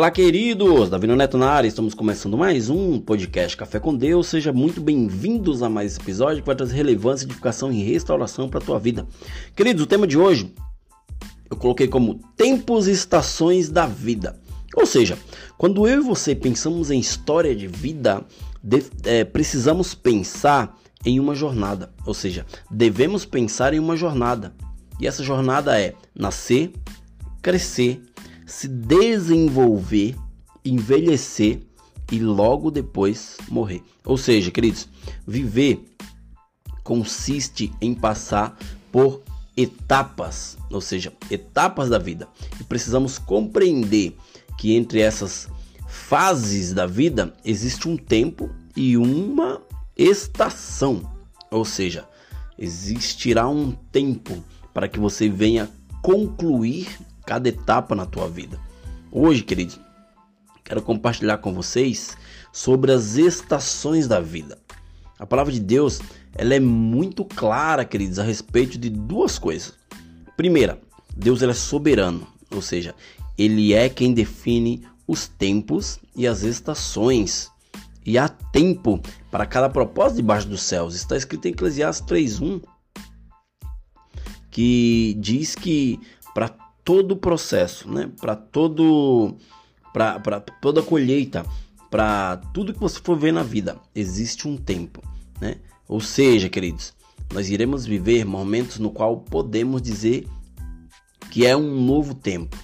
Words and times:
Olá, 0.00 0.10
queridos! 0.10 0.88
Davi 0.88 1.06
Neto 1.06 1.36
na 1.36 1.50
área, 1.50 1.68
estamos 1.68 1.92
começando 1.92 2.34
mais 2.38 2.70
um 2.70 2.98
podcast 2.98 3.54
Café 3.54 3.78
com 3.78 3.94
Deus. 3.94 4.28
Seja 4.28 4.50
muito 4.50 4.80
bem-vindos 4.80 5.62
a 5.62 5.68
mais 5.68 5.92
esse 5.92 6.00
episódio 6.00 6.40
que 6.40 6.46
vai 6.46 6.56
trazer 6.56 6.74
relevância, 6.74 7.26
edificação 7.26 7.70
e 7.70 7.82
restauração 7.82 8.48
para 8.48 8.60
a 8.60 8.62
tua 8.62 8.78
vida. 8.78 9.06
Queridos, 9.54 9.82
o 9.82 9.86
tema 9.86 10.06
de 10.06 10.16
hoje 10.16 10.54
eu 11.50 11.54
coloquei 11.54 11.86
como 11.86 12.18
tempos 12.34 12.88
e 12.88 12.92
estações 12.92 13.68
da 13.68 13.84
vida. 13.84 14.40
Ou 14.74 14.86
seja, 14.86 15.18
quando 15.58 15.86
eu 15.86 16.00
e 16.00 16.02
você 16.02 16.34
pensamos 16.34 16.90
em 16.90 16.98
história 16.98 17.54
de 17.54 17.66
vida, 17.66 18.24
de, 18.64 18.82
é, 19.04 19.22
precisamos 19.22 19.94
pensar 19.94 20.78
em 21.04 21.20
uma 21.20 21.34
jornada. 21.34 21.92
Ou 22.06 22.14
seja, 22.14 22.46
devemos 22.70 23.26
pensar 23.26 23.74
em 23.74 23.78
uma 23.78 23.98
jornada. 23.98 24.54
E 24.98 25.06
essa 25.06 25.22
jornada 25.22 25.78
é 25.78 25.92
nascer, 26.14 26.72
crescer, 27.42 28.00
se 28.50 28.66
desenvolver, 28.66 30.16
envelhecer 30.64 31.60
e 32.10 32.18
logo 32.18 32.68
depois 32.68 33.36
morrer. 33.48 33.80
Ou 34.04 34.18
seja, 34.18 34.50
queridos, 34.50 34.88
viver 35.24 35.84
consiste 36.82 37.72
em 37.80 37.94
passar 37.94 38.58
por 38.90 39.22
etapas, 39.56 40.58
ou 40.68 40.80
seja, 40.80 41.12
etapas 41.30 41.88
da 41.88 41.98
vida. 41.98 42.26
E 42.60 42.64
precisamos 42.64 43.18
compreender 43.18 44.16
que 44.58 44.74
entre 44.74 45.00
essas 45.00 45.48
fases 45.86 46.72
da 46.74 46.86
vida 46.86 47.32
existe 47.44 47.88
um 47.88 47.96
tempo 47.96 48.50
e 48.74 48.96
uma 48.96 49.62
estação. 49.96 51.08
Ou 51.52 51.64
seja, 51.64 52.04
existirá 52.58 53.48
um 53.48 53.70
tempo 53.70 54.42
para 54.74 54.88
que 54.88 54.98
você 54.98 55.28
venha 55.28 55.70
concluir 56.02 56.88
cada 57.30 57.48
etapa 57.48 57.94
na 57.94 58.04
tua 58.04 58.28
vida. 58.28 58.58
Hoje, 59.12 59.44
queridos, 59.44 59.78
quero 60.64 60.82
compartilhar 60.82 61.38
com 61.38 61.54
vocês 61.54 62.16
sobre 62.52 62.90
as 62.90 63.14
estações 63.14 64.08
da 64.08 64.18
vida. 64.18 64.58
A 65.16 65.24
palavra 65.24 65.52
de 65.52 65.60
Deus, 65.60 66.00
ela 66.34 66.56
é 66.56 66.58
muito 66.58 67.24
clara, 67.24 67.84
queridos, 67.84 68.18
a 68.18 68.24
respeito 68.24 68.76
de 68.76 68.90
duas 68.90 69.38
coisas. 69.38 69.74
Primeira, 70.36 70.80
Deus 71.16 71.40
ele 71.40 71.52
é 71.52 71.54
soberano, 71.54 72.26
ou 72.50 72.60
seja, 72.60 72.96
ele 73.38 73.74
é 73.74 73.88
quem 73.88 74.12
define 74.12 74.84
os 75.06 75.28
tempos 75.28 76.00
e 76.16 76.26
as 76.26 76.42
estações. 76.42 77.48
E 78.04 78.18
há 78.18 78.28
tempo 78.28 79.00
para 79.30 79.46
cada 79.46 79.68
propósito 79.68 80.16
debaixo 80.16 80.48
dos 80.48 80.62
céus. 80.62 80.96
Está 80.96 81.16
escrito 81.16 81.46
em 81.46 81.52
Eclesiastes 81.52 82.04
3:1 82.08 82.60
que 84.50 85.16
diz 85.20 85.54
que 85.54 86.00
para 86.34 86.69
todo 86.90 87.12
o 87.12 87.16
processo, 87.16 87.88
né? 87.88 88.10
Para 88.20 88.34
todo 88.34 89.36
para 89.92 90.40
toda 90.60 90.82
colheita, 90.82 91.46
para 91.88 92.38
tudo 92.52 92.72
que 92.72 92.80
você 92.80 92.98
for 93.00 93.16
ver 93.16 93.32
na 93.32 93.44
vida, 93.44 93.76
existe 93.94 94.48
um 94.48 94.56
tempo, 94.56 95.00
né? 95.40 95.58
Ou 95.86 96.00
seja, 96.00 96.48
queridos, 96.48 96.92
nós 97.32 97.48
iremos 97.48 97.86
viver 97.86 98.24
momentos 98.24 98.80
no 98.80 98.90
qual 98.90 99.18
podemos 99.18 99.80
dizer 99.80 100.26
que 101.30 101.46
é 101.46 101.56
um 101.56 101.80
novo 101.80 102.12
tempo. 102.12 102.56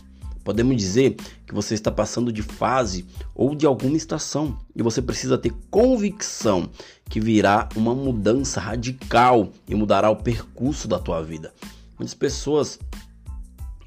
Podemos 0.43 0.77
dizer 0.77 1.15
que 1.47 1.55
você 1.55 1.75
está 1.75 1.93
passando 1.93 2.33
de 2.33 2.43
fase 2.43 3.07
ou 3.33 3.55
de 3.55 3.65
alguma 3.65 3.97
estação 3.97 4.59
e 4.75 4.83
você 4.83 5.01
precisa 5.01 5.39
ter 5.39 5.53
convicção 5.71 6.69
que 7.09 7.21
virá 7.21 7.69
uma 7.77 7.95
mudança 7.95 8.59
radical 8.59 9.53
e 9.69 9.75
mudará 9.77 10.11
o 10.11 10.17
percurso 10.17 10.89
da 10.89 10.99
tua 10.99 11.23
vida. 11.23 11.55
Muitas 11.97 12.15
pessoas 12.15 12.79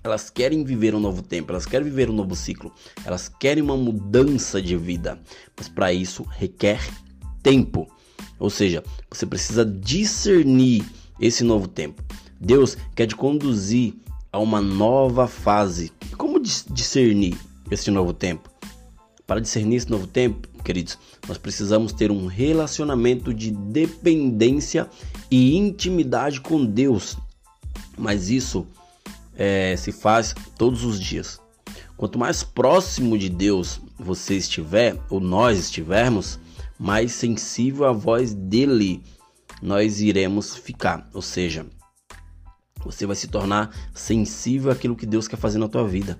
elas 0.03 0.29
querem 0.29 0.63
viver 0.63 0.95
um 0.95 0.99
novo 0.99 1.21
tempo, 1.21 1.51
elas 1.51 1.65
querem 1.65 1.85
viver 1.85 2.09
um 2.09 2.13
novo 2.13 2.35
ciclo, 2.35 2.73
elas 3.05 3.27
querem 3.27 3.63
uma 3.63 3.77
mudança 3.77 4.61
de 4.61 4.75
vida, 4.75 5.19
mas 5.57 5.67
para 5.67 5.91
isso 5.93 6.23
requer 6.23 6.79
tempo. 7.43 7.87
Ou 8.39 8.49
seja, 8.49 8.83
você 9.09 9.25
precisa 9.25 9.65
discernir 9.65 10.85
esse 11.19 11.43
novo 11.43 11.67
tempo. 11.67 12.01
Deus 12.39 12.77
quer 12.95 13.05
te 13.05 13.15
conduzir 13.15 13.93
a 14.31 14.39
uma 14.39 14.61
nova 14.61 15.27
fase. 15.27 15.91
Como 16.17 16.39
discernir 16.39 17.37
esse 17.69 17.91
novo 17.91 18.13
tempo? 18.13 18.49
Para 19.27 19.41
discernir 19.41 19.75
esse 19.75 19.89
novo 19.91 20.07
tempo, 20.07 20.47
queridos, 20.63 20.97
nós 21.27 21.37
precisamos 21.37 21.91
ter 21.91 22.11
um 22.11 22.25
relacionamento 22.25 23.33
de 23.33 23.51
dependência 23.51 24.89
e 25.29 25.55
intimidade 25.55 26.41
com 26.41 26.65
Deus. 26.65 27.17
Mas 27.97 28.29
isso 28.29 28.65
é, 29.39 29.73
se 29.77 29.93
faz 29.93 30.35
todos 30.57 30.83
os 30.83 30.99
dias. 30.99 31.39
Quanto 31.95 32.19
mais 32.19 32.43
próximo 32.43 33.17
de 33.17 33.29
Deus 33.29 33.79
você 33.97 34.35
estiver, 34.35 34.97
ou 35.09 35.21
nós 35.21 35.57
estivermos, 35.57 36.37
mais 36.77 37.13
sensível 37.13 37.85
à 37.85 37.91
voz 37.93 38.33
dele 38.33 39.01
nós 39.61 40.01
iremos 40.01 40.55
ficar. 40.55 41.09
Ou 41.13 41.21
seja, 41.21 41.65
você 42.83 43.05
vai 43.05 43.15
se 43.15 43.27
tornar 43.27 43.73
sensível 43.93 44.71
àquilo 44.71 44.95
que 44.95 45.05
Deus 45.05 45.27
quer 45.27 45.37
fazer 45.37 45.57
na 45.57 45.67
tua 45.67 45.87
vida. 45.87 46.17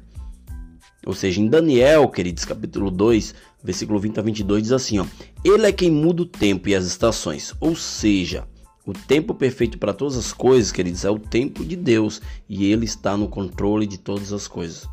Ou 1.05 1.13
seja, 1.13 1.41
em 1.41 1.47
Daniel, 1.47 2.09
queridos, 2.09 2.43
capítulo 2.43 2.91
2, 2.91 3.33
versículo 3.63 3.99
20 3.99 4.19
a 4.19 4.21
22, 4.21 4.63
diz 4.63 4.71
assim: 4.73 4.99
ó, 4.99 5.05
Ele 5.43 5.65
é 5.65 5.71
quem 5.71 5.89
muda 5.89 6.23
o 6.23 6.25
tempo 6.25 6.67
e 6.67 6.75
as 6.75 6.85
estações. 6.85 7.53
Ou 7.59 7.75
seja, 7.75 8.45
o 8.89 8.93
tempo 8.93 9.33
perfeito 9.33 9.77
para 9.77 9.93
todas 9.93 10.17
as 10.17 10.33
coisas, 10.33 10.71
queridos, 10.71 11.05
é 11.05 11.09
o 11.09 11.19
tempo 11.19 11.63
de 11.63 11.75
Deus 11.75 12.21
e 12.47 12.65
Ele 12.65 12.85
está 12.85 13.15
no 13.15 13.27
controle 13.27 13.85
de 13.85 13.97
todas 13.97 14.33
as 14.33 14.47
coisas. 14.47 14.87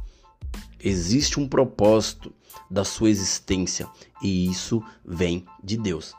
Existe 0.82 1.40
um 1.40 1.48
propósito 1.48 2.32
da 2.70 2.84
sua 2.84 3.10
existência 3.10 3.88
e 4.22 4.48
isso 4.50 4.82
vem 5.04 5.44
de 5.62 5.76
Deus, 5.76 6.14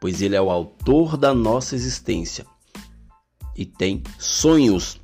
pois 0.00 0.22
Ele 0.22 0.36
é 0.36 0.40
o 0.40 0.50
autor 0.50 1.16
da 1.16 1.34
nossa 1.34 1.74
existência 1.74 2.46
e 3.56 3.64
tem 3.64 4.02
sonhos, 4.18 5.00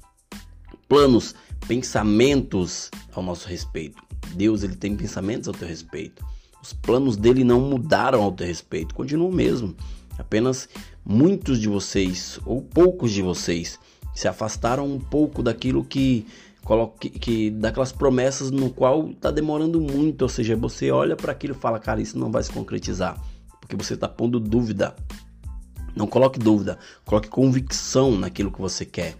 planos, 0.88 1.34
pensamentos 1.66 2.90
ao 3.12 3.22
nosso 3.22 3.48
respeito. 3.48 4.02
Deus 4.34 4.62
ele 4.62 4.76
tem 4.76 4.96
pensamentos 4.96 5.48
ao 5.48 5.54
teu 5.54 5.68
respeito. 5.68 6.24
Os 6.62 6.72
planos 6.72 7.16
dele 7.16 7.44
não 7.44 7.60
mudaram 7.60 8.22
ao 8.22 8.32
teu 8.32 8.46
respeito, 8.46 8.94
continuam 8.94 9.30
mesmo. 9.30 9.74
Apenas 10.18 10.68
muitos 11.10 11.60
de 11.60 11.68
vocês, 11.68 12.38
ou 12.46 12.62
poucos 12.62 13.10
de 13.10 13.20
vocês, 13.20 13.80
se 14.14 14.28
afastaram 14.28 14.86
um 14.86 15.00
pouco 15.00 15.42
daquilo 15.42 15.84
que, 15.84 16.24
que, 17.00 17.10
que 17.10 17.50
daquelas 17.50 17.90
promessas 17.90 18.52
no 18.52 18.70
qual 18.70 19.10
está 19.10 19.32
demorando 19.32 19.80
muito. 19.80 20.22
Ou 20.22 20.28
seja, 20.28 20.54
você 20.54 20.92
olha 20.92 21.16
para 21.16 21.32
aquilo 21.32 21.54
e 21.54 21.58
fala, 21.58 21.80
cara, 21.80 22.00
isso 22.00 22.16
não 22.16 22.30
vai 22.30 22.44
se 22.44 22.52
concretizar, 22.52 23.20
porque 23.60 23.74
você 23.74 23.94
está 23.94 24.06
pondo 24.06 24.38
dúvida. 24.38 24.94
Não 25.96 26.06
coloque 26.06 26.38
dúvida, 26.38 26.78
coloque 27.04 27.28
convicção 27.28 28.16
naquilo 28.16 28.52
que 28.52 28.60
você 28.60 28.84
quer. 28.84 29.16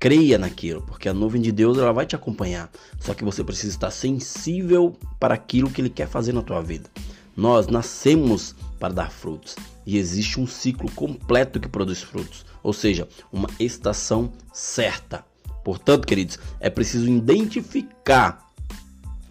Creia 0.00 0.36
naquilo, 0.36 0.82
porque 0.82 1.08
a 1.08 1.14
nuvem 1.14 1.40
de 1.40 1.52
Deus 1.52 1.78
ela 1.78 1.92
vai 1.92 2.04
te 2.04 2.16
acompanhar. 2.16 2.68
Só 2.98 3.14
que 3.14 3.24
você 3.24 3.44
precisa 3.44 3.72
estar 3.72 3.92
sensível 3.92 4.96
para 5.20 5.34
aquilo 5.34 5.70
que 5.70 5.80
Ele 5.80 5.88
quer 5.88 6.08
fazer 6.08 6.32
na 6.32 6.42
tua 6.42 6.60
vida. 6.60 6.90
Nós 7.36 7.68
nascemos 7.68 8.56
para 8.82 8.94
dar 8.94 9.12
frutos 9.12 9.54
e 9.86 9.96
existe 9.96 10.40
um 10.40 10.46
ciclo 10.46 10.90
completo 10.90 11.60
que 11.60 11.68
produz 11.68 12.02
frutos, 12.02 12.44
ou 12.64 12.72
seja, 12.72 13.08
uma 13.30 13.48
estação 13.60 14.32
certa. 14.52 15.24
Portanto, 15.62 16.04
queridos, 16.04 16.36
é 16.58 16.68
preciso 16.68 17.08
identificar 17.08 18.44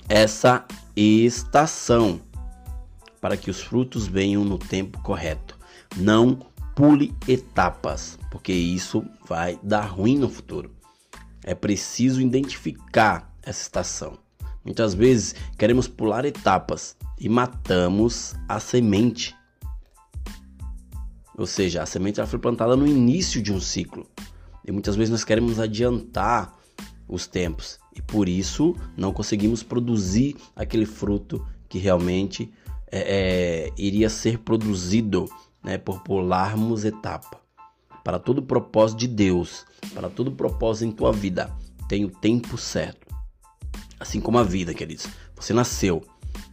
essa 0.07 0.66
estação 0.95 2.22
para 3.19 3.35
que 3.35 3.51
os 3.51 3.59
frutos 3.59 4.07
venham 4.07 4.45
no 4.45 4.57
tempo 4.57 5.01
correto. 5.01 5.59
Não 5.97 6.39
pule 6.73 7.13
etapas, 7.28 8.18
porque 8.31 8.53
isso 8.53 9.03
vai 9.28 9.59
dar 9.62 9.81
ruim 9.81 10.18
no 10.18 10.30
futuro. 10.30 10.71
É 11.44 11.53
preciso 11.53 12.21
identificar 12.21 13.36
essa 13.44 13.63
estação. 13.63 14.18
Muitas 14.63 14.94
vezes 14.94 15.36
queremos 15.57 15.89
pular 15.89 16.24
etapas 16.24 16.95
e 17.19 17.27
matamos 17.27 18.33
a 18.48 18.62
semente 18.62 19.36
ou 21.38 21.45
seja, 21.45 21.81
a 21.81 21.86
semente 21.86 22.19
ela 22.19 22.28
foi 22.28 22.39
plantada 22.39 22.75
no 22.75 22.88
início 22.88 23.42
de 23.42 23.51
um 23.51 23.60
ciclo. 23.60 24.06
E 24.66 24.72
muitas 24.72 24.95
vezes 24.95 25.10
nós 25.10 25.24
queremos 25.24 25.60
adiantar 25.60 26.54
os 27.07 27.28
tempos 27.28 27.80
e 27.95 28.01
por 28.01 28.30
isso 28.30 28.75
não 28.95 29.12
conseguimos 29.12 29.63
produzir 29.63 30.36
aquele 30.56 30.86
fruto 30.86 31.45
que 31.68 31.78
realmente 31.78 32.51
é, 32.92 33.00
é, 33.00 33.74
iria 33.78 34.10
ser 34.10 34.39
produzido 34.39 35.25
né, 35.63 35.78
por 35.78 36.01
pularmos 36.04 36.86
etapa. 36.86 37.39
Para 38.04 38.18
todo 38.18 38.39
o 38.39 38.44
propósito 38.44 39.00
de 39.00 39.07
Deus, 39.07 39.66
para 39.94 40.10
todo 40.10 40.30
o 40.30 40.36
propósito 40.36 40.89
em 40.89 40.92
tua 40.92 41.12
vida, 41.12 41.51
tem 41.88 42.06
o 42.06 42.10
tempo 42.10 42.57
certo. 42.57 43.07
Assim 44.00 44.19
como 44.19 44.39
a 44.39 44.44
vida, 44.44 44.74
queridos. 44.74 45.07
Você 45.36 45.54
nasceu, 45.54 46.04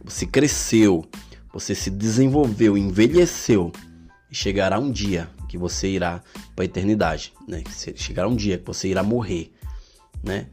você 0.03 0.25
cresceu, 0.25 1.05
você 1.51 1.73
se 1.73 1.89
desenvolveu, 1.89 2.77
envelheceu 2.77 3.71
e 4.31 4.35
chegará 4.35 4.79
um 4.79 4.91
dia 4.91 5.29
que 5.47 5.57
você 5.57 5.89
irá 5.89 6.21
para 6.55 6.63
a 6.63 6.65
eternidade, 6.65 7.33
né? 7.47 7.63
Chegará 7.95 8.27
um 8.27 8.35
dia 8.35 8.57
que 8.57 8.65
você 8.65 8.87
irá 8.89 9.01
morrer, 9.01 9.51
né? 10.23 10.47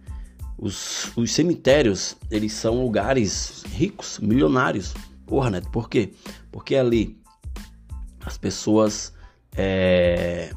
Os, 0.58 1.14
os 1.17 1.32
cemitérios, 1.32 2.17
eles 2.31 2.52
são 2.52 2.82
lugares 2.82 3.62
ricos, 3.73 4.19
milionários. 4.19 4.94
Porra, 5.26 5.50
Neto, 5.50 5.70
por 5.70 5.90
quê? 5.90 6.12
Porque 6.50 6.76
ali 6.76 7.20
as 8.25 8.38
pessoas 8.38 9.12
é, 9.55 10.50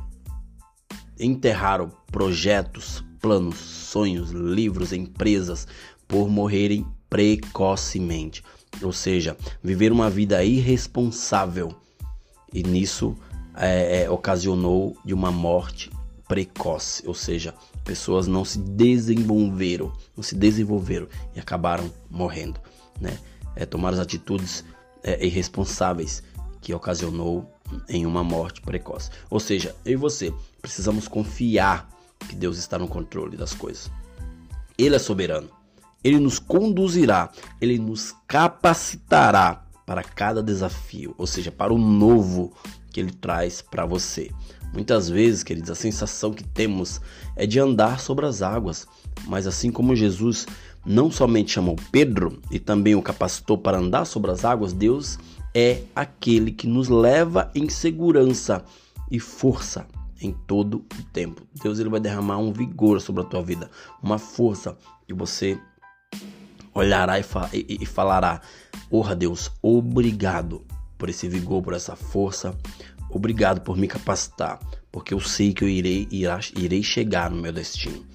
enterraram 1.20 1.92
projetos, 2.12 3.04
planos, 3.20 3.58
sonhos, 3.58 4.32
livros, 4.32 4.94
empresas 4.94 5.68
por 6.08 6.30
morrerem 6.30 6.86
precocemente. 7.10 8.44
Ou 8.82 8.94
seja, 8.94 9.36
viver 9.62 9.92
uma 9.92 10.10
vida 10.10 10.44
irresponsável. 10.44 11.76
E 12.54 12.64
nisso 12.64 13.16
é, 13.56 14.04
é, 14.04 14.10
ocasionou 14.10 14.98
de 15.04 15.14
uma 15.14 15.32
morte 15.32 15.92
precoce. 16.28 17.06
Ou 17.08 17.14
seja, 17.14 17.54
pessoas 17.84 18.28
não 18.28 18.46
se 18.46 18.60
desenvolveram, 18.60 19.92
não 20.16 20.24
se 20.24 20.36
desenvolveram 20.36 21.08
e 21.36 21.40
acabaram 21.40 21.92
morrendo, 22.10 22.60
né? 23.00 23.18
É, 23.56 23.66
tomar 23.66 23.94
as 23.94 24.00
atitudes 24.00 24.64
é, 25.04 25.26
irresponsáveis 25.26 26.24
que 26.62 26.74
ocasionou 26.74 27.52
em 27.88 28.06
uma 28.06 28.24
morte 28.24 28.62
precoce. 28.62 29.10
Ou 29.30 29.40
seja, 29.40 29.76
eu 29.86 29.94
e 29.94 29.96
você 29.96 30.34
precisamos 30.62 31.08
confiar 31.08 31.90
que 32.28 32.36
Deus 32.36 32.58
está 32.58 32.78
no 32.78 32.88
controle 32.88 33.36
das 33.36 33.54
coisas. 33.54 33.92
Ele 34.78 34.96
é 34.96 35.00
soberano. 35.00 35.50
Ele 36.04 36.20
nos 36.20 36.40
conduzirá, 36.40 37.30
ele 37.60 37.78
nos 37.78 38.16
capacitará 38.26 39.66
para 39.90 40.04
cada 40.04 40.44
desafio, 40.44 41.16
ou 41.18 41.26
seja, 41.26 41.52
para 41.52 41.74
o 41.74 41.78
novo 41.80 42.54
que 42.92 43.00
ele 43.00 43.12
traz 43.12 43.60
para 43.60 43.88
você. 43.88 44.30
Muitas 44.72 45.10
vezes, 45.10 45.42
queridos, 45.42 45.72
a 45.72 45.74
sensação 45.74 46.32
que 46.32 46.44
temos 46.44 47.02
é 47.36 47.48
de 47.48 47.60
andar 47.60 48.00
sobre 48.00 48.28
as 48.28 48.44
águas, 48.44 48.88
mas 49.26 49.48
assim 49.48 49.72
como 49.72 49.96
Jesus 49.96 50.46
não 50.86 51.10
somente 51.10 51.54
chamou 51.54 51.76
Pedro 51.92 52.40
e 52.52 52.60
também 52.60 52.94
o 52.94 53.02
capacitou 53.02 53.58
para 53.58 53.80
andar 53.80 54.06
sobre 54.06 54.30
as 54.30 54.46
águas, 54.46 54.74
Deus 54.74 55.18
é 55.56 55.82
aquele 55.96 56.52
que 56.52 56.68
nos 56.68 56.88
leva 56.88 57.50
em 57.56 57.68
segurança 57.68 58.64
e 59.10 59.20
força 59.20 59.88
em 60.22 60.32
todo 60.32 60.86
o 61.00 61.04
tempo. 61.12 61.42
Deus 61.64 61.80
ele 61.80 61.90
vai 61.90 62.00
derramar 62.00 62.38
um 62.38 62.54
vigor 62.54 63.02
sobre 63.02 63.24
a 63.24 63.26
tua 63.26 63.42
vida, 63.42 63.72
uma 64.04 64.20
força 64.20 64.78
que 65.08 65.16
você 65.16 65.60
olhará 66.74 67.20
e, 67.20 67.24
fa 67.24 67.50
e, 67.54 67.78
e 67.82 67.86
falará: 67.86 68.42
Porra, 68.90 69.16
Deus, 69.16 69.52
obrigado 69.62 70.66
por 70.98 71.10
esse 71.10 71.28
vigor, 71.30 71.62
por 71.62 71.74
essa 71.74 71.96
força, 71.96 72.58
Obrigado 73.10 73.62
por 73.62 73.76
me 73.76 73.88
capacitar, 73.88 74.60
porque 74.92 75.16
eu 75.16 75.20
sei 75.20 75.52
que 75.52 75.64
eu 75.64 75.70
irei, 75.70 76.08
irá, 76.12 76.40
irei 76.56 76.84
chegar 76.84 77.32
no 77.32 77.42
meu 77.42 77.52
destino. 77.52 78.06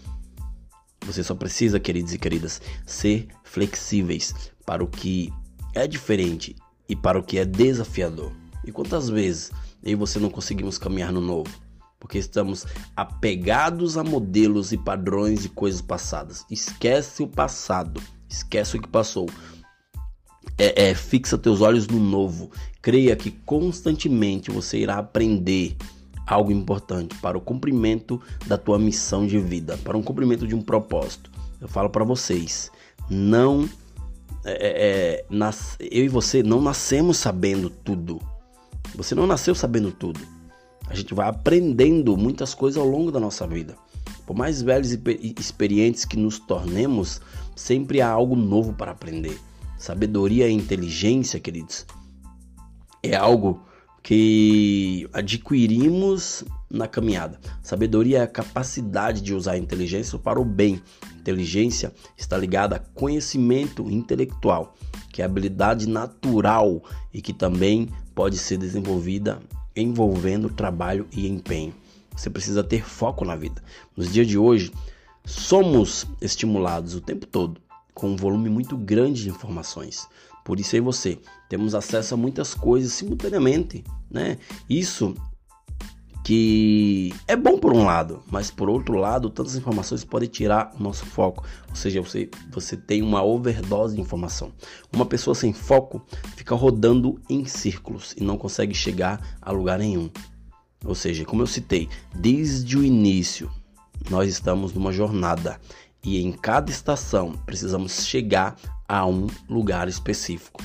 Você 1.05 1.23
só 1.23 1.35
precisa, 1.35 1.81
queridos 1.81 2.15
e 2.15 2.19
queridas, 2.19 2.62
ser 2.87 3.27
flexíveis 3.43 4.33
para 4.65 4.85
o 4.85 4.87
que 4.87 5.33
é 5.75 5.87
diferente 5.87 6.55
e 6.89 6.95
para 6.95 7.19
o 7.19 7.23
que 7.23 7.39
é 7.39 7.45
desafiador. 7.45 8.33
E 8.65 8.71
quantas 8.71 9.11
vezes 9.11 9.50
eu 9.83 9.93
e 9.93 9.95
você 9.97 10.19
não 10.19 10.31
conseguimos 10.31 10.79
caminhar 10.79 11.12
no 11.12 11.21
novo? 11.21 11.50
Porque 11.99 12.19
estamos 12.19 12.65
apegados 12.97 13.99
a 13.99 14.05
modelos 14.05 14.73
e 14.73 14.79
padrões 14.79 15.43
de 15.43 15.49
coisas 15.49 15.81
passadas. 15.81 16.47
Esquece 16.50 17.23
o 17.23 17.27
passado, 17.27 18.00
esquece 18.35 18.77
o 18.77 18.83
que 18.83 18.89
passou 18.89 19.27
é, 20.59 20.91
é, 20.91 20.95
fixa 20.95 21.39
teus 21.39 21.61
olhos 21.61 21.87
no 21.87 21.99
novo. 21.99 22.51
Creia 22.81 23.17
que 23.17 23.31
constantemente 23.31 24.51
você 24.51 24.79
irá 24.79 24.99
aprender 24.99 25.77
algo 26.27 26.51
importante 26.51 27.15
para 27.17 27.37
o 27.37 27.41
cumprimento 27.41 28.21
da 28.47 28.57
tua 28.57 28.79
missão 28.79 29.27
de 29.27 29.39
vida, 29.39 29.79
para 29.79 29.97
um 29.97 30.03
cumprimento 30.03 30.47
de 30.47 30.55
um 30.55 30.63
propósito. 30.63 31.31
Eu 31.61 31.69
falo 31.69 31.91
para 31.91 32.05
vocês, 32.05 32.71
não 33.09 33.69
é, 34.45 34.53
é, 34.53 34.57
é, 34.61 35.25
nas, 35.31 35.77
eu 35.81 36.05
e 36.05 36.09
você 36.09 36.43
não 36.43 36.61
nascemos 36.61 37.17
sabendo 37.17 37.71
tudo. 37.71 38.21
Você 38.95 39.15
não 39.15 39.27
nasceu 39.27 39.55
sabendo 39.55 39.91
tudo. 39.91 40.21
A 40.87 40.95
gente 40.95 41.15
vai 41.15 41.29
aprendendo 41.29 42.17
muitas 42.17 42.55
coisas 42.55 42.81
ao 42.81 42.87
longo 42.87 43.11
da 43.11 43.19
nossa 43.19 43.47
vida. 43.47 43.77
Por 44.26 44.37
mais 44.37 44.62
velhos 44.62 44.93
e 44.93 45.35
experientes 45.38 46.05
que 46.05 46.17
nos 46.17 46.38
tornemos, 46.38 47.21
sempre 47.55 48.00
há 48.00 48.09
algo 48.09 48.35
novo 48.35 48.73
para 48.73 48.93
aprender. 48.93 49.38
Sabedoria 49.79 50.49
e 50.49 50.53
inteligência, 50.53 51.38
queridos, 51.38 51.87
é 53.03 53.15
algo 53.15 53.61
que 54.03 55.09
adquirimos 55.12 56.44
na 56.71 56.87
caminhada. 56.87 57.41
Sabedoria 57.62 58.19
é 58.19 58.23
a 58.23 58.26
capacidade 58.26 59.23
de 59.23 59.35
usar 59.35 59.53
a 59.53 59.59
inteligência 59.59 60.19
para 60.19 60.41
o 60.41 60.44
bem. 60.44 60.81
Inteligência 61.19 61.93
está 62.17 62.37
ligada 62.37 62.76
a 62.76 62.79
conhecimento 62.79 63.91
intelectual, 63.91 64.75
que 65.11 65.23
é 65.23 65.25
habilidade 65.25 65.88
natural 65.88 66.82
e 67.12 67.23
que 67.23 67.32
também 67.32 67.88
pode 68.15 68.37
ser 68.37 68.59
desenvolvida 68.59 69.41
envolvendo 69.75 70.50
trabalho 70.50 71.06
e 71.11 71.26
empenho. 71.26 71.75
Você 72.14 72.31
precisa 72.31 72.62
ter 72.62 72.84
foco 72.84 73.25
na 73.25 73.37
vida. 73.37 73.62
Nos 73.96 74.12
dias 74.12 74.26
de 74.26 74.38
hoje, 74.38 74.72
somos 75.25 76.06
estimulados 76.20 76.94
o 76.94 77.00
tempo 77.00 77.26
todo 77.26 77.61
com 77.94 78.11
um 78.11 78.16
volume 78.16 78.50
muito 78.50 78.76
grande 78.76 79.22
de 79.22 79.31
informações. 79.31 80.06
Por 80.44 80.61
isso 80.61 80.75
aí 80.75 80.81
você 80.81 81.19
temos 81.49 81.75
acesso 81.75 82.14
a 82.14 82.16
muitas 82.16 82.52
coisas 82.55 82.93
simultaneamente, 82.93 83.82
né? 84.11 84.37
Isso 84.69 85.14
que 86.25 87.14
é 87.28 87.37
bom 87.37 87.58
por 87.58 87.72
um 87.75 87.84
lado, 87.84 88.22
mas 88.31 88.50
por 88.50 88.69
outro 88.70 88.96
lado, 88.96 89.28
tantas 89.28 89.56
informações 89.56 90.05
podem 90.05 90.28
tirar 90.28 90.72
o 90.78 90.82
nosso 90.82 91.05
foco. 91.05 91.44
Ou 91.69 91.76
seja, 91.76 92.00
você, 92.00 92.31
você 92.50 92.76
tem 92.76 93.02
uma 93.02 93.22
overdose 93.22 93.94
de 93.94 94.00
informação. 94.00 94.50
Uma 94.90 95.05
pessoa 95.05 95.34
sem 95.34 95.52
foco 95.52 96.02
fica 96.34 96.55
rodando 96.55 97.20
em 97.28 97.44
círculos 97.44 98.14
e 98.16 98.25
não 98.25 98.38
consegue 98.38 98.75
chegar 98.75 99.37
a 99.40 99.52
lugar 99.52 99.78
nenhum. 99.78 100.11
Ou 100.85 100.95
seja, 100.95 101.25
como 101.25 101.43
eu 101.43 101.47
citei, 101.47 101.89
desde 102.15 102.77
o 102.77 102.85
início, 102.85 103.51
nós 104.11 104.29
estamos 104.29 104.73
numa 104.73 104.93
jornada 104.93 105.61
e 106.05 106.21
em 106.21 106.33
cada 106.33 106.71
estação 106.71 107.33
precisamos 107.47 108.05
chegar 108.05 108.57
a 108.87 109.07
um 109.07 109.27
lugar 109.49 109.89
específico. 109.89 110.63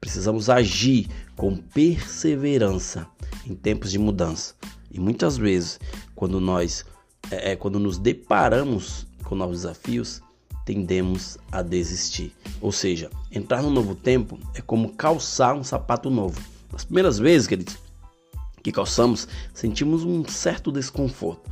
Precisamos 0.00 0.48
agir 0.48 1.08
com 1.34 1.56
perseverança 1.56 3.06
em 3.44 3.54
tempos 3.54 3.90
de 3.90 3.98
mudança. 3.98 4.54
E 4.90 5.00
muitas 5.00 5.36
vezes, 5.36 5.80
quando 6.14 6.40
nós 6.40 6.84
é, 7.30 7.52
é, 7.52 7.56
quando 7.56 7.78
nos 7.78 7.98
deparamos 7.98 9.06
com 9.24 9.34
novos 9.34 9.62
desafios, 9.62 10.22
tendemos 10.64 11.38
a 11.50 11.62
desistir. 11.62 12.32
Ou 12.60 12.70
seja, 12.70 13.10
entrar 13.30 13.62
no 13.62 13.70
novo 13.70 13.94
tempo 13.94 14.38
é 14.54 14.60
como 14.60 14.94
calçar 14.94 15.54
um 15.54 15.64
sapato 15.64 16.10
novo. 16.10 16.40
Nas 16.72 16.84
primeiras 16.84 17.18
vezes, 17.18 17.46
queridos, 17.46 17.76
que 18.66 18.72
calçamos, 18.72 19.28
sentimos 19.54 20.02
um 20.02 20.24
certo 20.24 20.72
desconforto, 20.72 21.48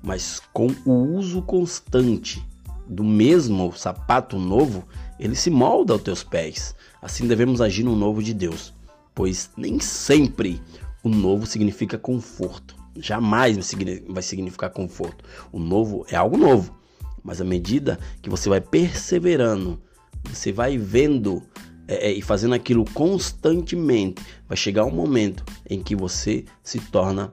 mas 0.00 0.40
com 0.52 0.68
o 0.84 0.92
uso 1.16 1.42
constante 1.42 2.40
do 2.86 3.02
mesmo 3.02 3.72
sapato 3.76 4.38
novo, 4.38 4.86
ele 5.18 5.34
se 5.34 5.50
molda 5.50 5.92
aos 5.92 6.02
teus 6.02 6.22
pés. 6.22 6.72
Assim 7.02 7.26
devemos 7.26 7.60
agir 7.60 7.82
no 7.82 7.96
novo 7.96 8.22
de 8.22 8.32
Deus, 8.32 8.72
pois 9.12 9.50
nem 9.56 9.80
sempre 9.80 10.62
o 11.02 11.08
novo 11.08 11.46
significa 11.46 11.98
conforto. 11.98 12.76
Jamais 12.94 13.56
vai 14.08 14.22
significar 14.22 14.70
conforto. 14.70 15.24
O 15.50 15.58
novo 15.58 16.06
é 16.08 16.14
algo 16.14 16.36
novo, 16.36 16.78
mas 17.24 17.40
à 17.40 17.44
medida 17.44 17.98
que 18.22 18.30
você 18.30 18.48
vai 18.48 18.60
perseverando, 18.60 19.82
você 20.22 20.52
vai 20.52 20.78
vendo 20.78 21.42
é 21.88 22.10
e 22.12 22.22
fazendo 22.22 22.54
aquilo 22.54 22.84
constantemente, 22.92 24.22
vai 24.48 24.56
chegar 24.56 24.84
um 24.84 24.90
momento 24.90 25.44
em 25.68 25.82
que 25.82 25.94
você 25.94 26.44
se 26.62 26.80
torna 26.80 27.32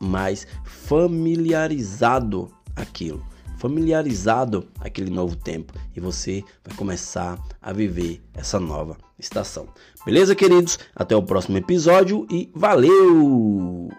mais 0.00 0.46
familiarizado 0.64 2.50
aquilo 2.74 3.24
familiarizado 3.56 4.68
aquele 4.80 5.10
novo 5.10 5.36
tempo 5.36 5.72
e 5.94 6.00
você 6.00 6.44
vai 6.64 6.76
começar 6.76 7.38
a 7.60 7.72
viver 7.72 8.22
essa 8.34 8.60
nova 8.60 8.96
estação. 9.18 9.68
Beleza, 10.04 10.34
queridos? 10.34 10.78
Até 10.94 11.16
o 11.16 11.22
próximo 11.22 11.56
episódio 11.56 12.26
e 12.30 12.50
valeu! 12.54 13.90